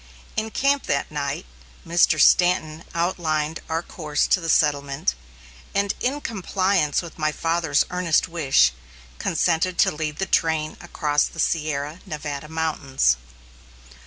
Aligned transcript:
In 0.35 0.49
camp 0.49 0.87
that 0.87 1.11
night, 1.11 1.45
Mr. 1.85 2.19
Stanton 2.19 2.85
outlined 2.95 3.59
our 3.69 3.83
course 3.83 4.25
to 4.25 4.41
the 4.41 4.49
settlement, 4.49 5.13
and 5.75 5.93
in 5.99 6.21
compliance 6.21 7.03
with 7.03 7.19
my 7.19 7.31
father's 7.31 7.85
earnest 7.91 8.27
wish, 8.27 8.71
consented 9.19 9.77
to 9.77 9.91
lead 9.91 10.17
the 10.17 10.25
train 10.25 10.75
across 10.81 11.25
the 11.25 11.37
Sierra 11.39 11.99
Nevada 12.07 12.49
Mountains. 12.49 13.17